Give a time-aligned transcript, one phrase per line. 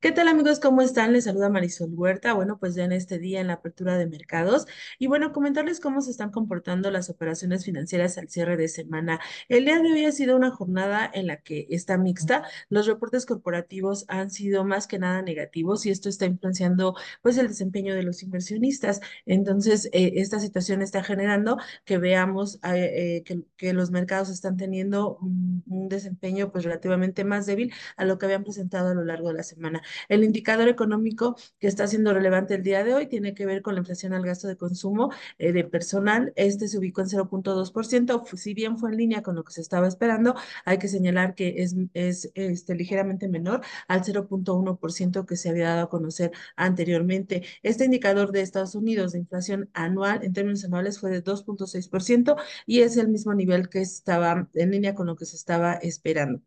[0.00, 0.60] ¿Qué tal amigos?
[0.60, 1.12] ¿Cómo están?
[1.12, 2.32] Les saluda Marisol Huerta.
[2.32, 4.66] Bueno, pues ya en este día en la apertura de mercados
[5.00, 9.18] y bueno, comentarles cómo se están comportando las operaciones financieras al cierre de semana.
[9.48, 12.44] El día de hoy ha sido una jornada en la que está mixta.
[12.68, 17.48] Los reportes corporativos han sido más que nada negativos y esto está influenciando pues el
[17.48, 19.00] desempeño de los inversionistas.
[19.24, 24.56] Entonces, eh, esta situación está generando que veamos eh, eh, que, que, los mercados están
[24.56, 29.04] teniendo un, un desempeño pues relativamente más débil a lo que habían presentado a lo
[29.04, 29.65] largo de la semana.
[30.08, 33.74] El indicador económico que está siendo relevante el día de hoy tiene que ver con
[33.74, 36.32] la inflación al gasto de consumo eh, de personal.
[36.36, 39.88] Este se ubicó en 0.2%, si bien fue en línea con lo que se estaba
[39.88, 45.68] esperando, hay que señalar que es, es este, ligeramente menor al 0.1% que se había
[45.70, 47.42] dado a conocer anteriormente.
[47.62, 52.36] Este indicador de Estados Unidos de inflación anual en términos anuales fue de 2.6%
[52.66, 56.42] y es el mismo nivel que estaba en línea con lo que se estaba esperando.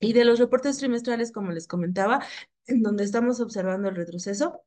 [0.00, 2.24] Y de los reportes trimestrales, como les comentaba,
[2.66, 4.62] en donde estamos observando el retroceso,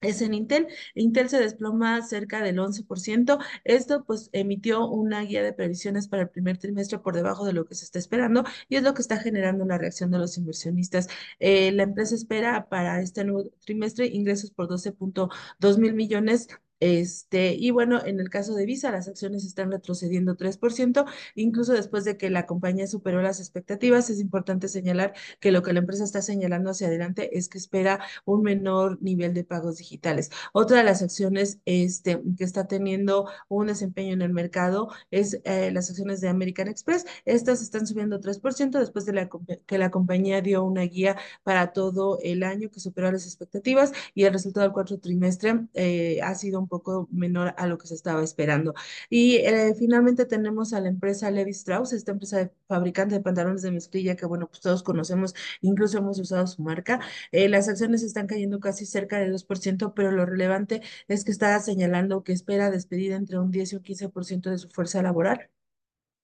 [0.00, 0.68] es en Intel.
[0.94, 3.38] Intel se desploma cerca del 11%.
[3.64, 7.66] Esto pues emitió una guía de previsiones para el primer trimestre por debajo de lo
[7.66, 11.08] que se está esperando y es lo que está generando la reacción de los inversionistas.
[11.38, 16.48] Eh, la empresa espera para este nuevo trimestre ingresos por 12.2 mil millones
[16.80, 22.04] este, y bueno, en el caso de Visa, las acciones están retrocediendo 3%, incluso después
[22.04, 24.10] de que la compañía superó las expectativas.
[24.10, 28.00] Es importante señalar que lo que la empresa está señalando hacia adelante es que espera
[28.24, 30.30] un menor nivel de pagos digitales.
[30.52, 35.70] Otra de las acciones este, que está teniendo un desempeño en el mercado es eh,
[35.72, 37.06] las acciones de American Express.
[37.24, 39.28] Estas están subiendo 3% después de la,
[39.66, 44.24] que la compañía dio una guía para todo el año que superó las expectativas y
[44.24, 47.94] el resultado del cuarto trimestre eh, ha sido un poco menor a lo que se
[47.94, 48.74] estaba esperando.
[49.10, 53.62] Y eh, finalmente tenemos a la empresa Levi Strauss, esta empresa de fabricante de pantalones
[53.62, 57.00] de mezclilla que, bueno, pues todos conocemos, incluso hemos usado su marca.
[57.32, 61.58] Eh, las acciones están cayendo casi cerca del 2%, pero lo relevante es que está
[61.60, 65.50] señalando que espera despedir entre un 10 y un 15% de su fuerza laboral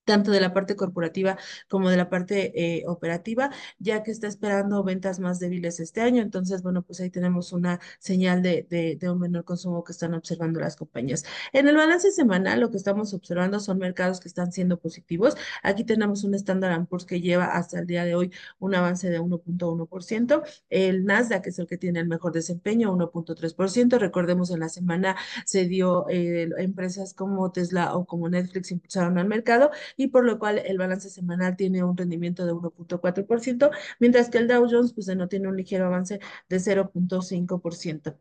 [0.05, 4.83] tanto de la parte corporativa como de la parte eh, operativa, ya que está esperando
[4.85, 6.23] ventas más débiles este año.
[6.23, 8.67] Entonces, bueno, pues ahí tenemos una señal de,
[8.99, 11.25] de, un menor consumo que están observando las compañías.
[11.53, 15.37] En el balance semanal, lo que estamos observando son mercados que están siendo positivos.
[15.63, 19.21] Aquí tenemos un Standard Poor's que lleva hasta el día de hoy un avance de
[19.21, 20.43] 1.1%.
[20.71, 23.99] El Nasdaq es el que tiene el mejor desempeño, 1.3%.
[23.99, 29.27] Recordemos, en la semana se dio eh, empresas como Tesla o como Netflix impulsaron al
[29.29, 34.39] mercado y por lo cual el balance semanal tiene un rendimiento de 1.4%, mientras que
[34.39, 38.17] el Dow Jones pues no tiene un ligero avance de 0.5%.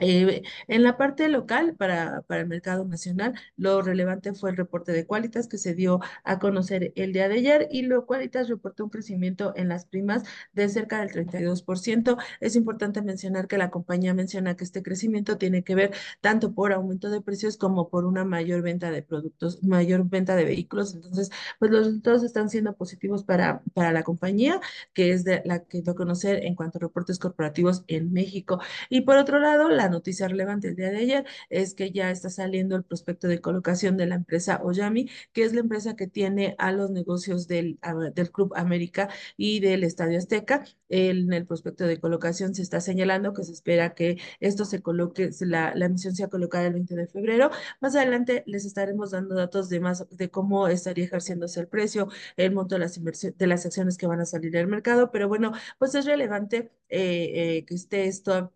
[0.00, 4.90] Eh, en la parte local, para, para el mercado nacional, lo relevante fue el reporte
[4.90, 8.84] de Qualitas que se dio a conocer el día de ayer y lo Qualitas reportó
[8.84, 12.16] un crecimiento en las primas de cerca del 32%.
[12.40, 16.72] Es importante mencionar que la compañía menciona que este crecimiento tiene que ver tanto por
[16.72, 20.94] aumento de precios como por una mayor venta de productos, mayor venta de vehículos.
[20.94, 21.30] Entonces,
[21.60, 24.60] pues los resultados están siendo positivos para, para la compañía,
[24.92, 28.60] que es de la que dio a conocer en cuanto a reportes corporativos en México.
[28.88, 32.30] Y por otro lado, la noticia relevante el día de ayer es que ya está
[32.30, 36.54] saliendo el prospecto de colocación de la empresa Oyami, que es la empresa que tiene
[36.58, 37.78] a los negocios del,
[38.14, 40.64] del Club América y del Estadio Azteca.
[40.88, 45.30] En el prospecto de colocación se está señalando que se espera que esto se coloque,
[45.40, 47.50] la, la emisión sea colocada el 20 de febrero.
[47.80, 52.52] Más adelante les estaremos dando datos de más de cómo estaría ejerciéndose el precio, el
[52.52, 55.94] monto de las de las acciones que van a salir al mercado, pero bueno, pues
[55.94, 58.52] es relevante eh, eh, que esté esto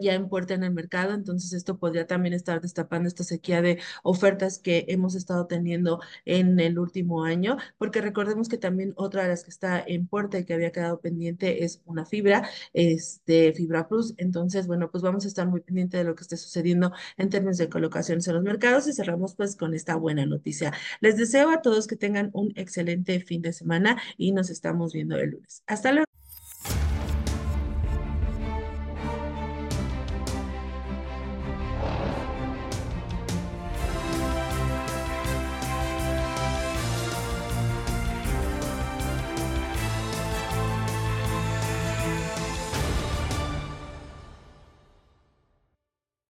[0.00, 3.78] ya en puerta en el mercado, entonces esto podría también estar destapando esta sequía de
[4.02, 9.28] ofertas que hemos estado teniendo en el último año, porque recordemos que también otra de
[9.28, 13.88] las que está en puerta y que había quedado pendiente es una fibra, este Fibra
[13.88, 17.30] Plus, entonces bueno, pues vamos a estar muy pendiente de lo que esté sucediendo en
[17.30, 20.72] términos de colocaciones en los mercados y cerramos pues con esta buena noticia.
[21.00, 25.16] Les deseo a todos que tengan un excelente fin de semana y nos estamos viendo
[25.16, 25.62] el lunes.
[25.66, 26.05] Hasta luego.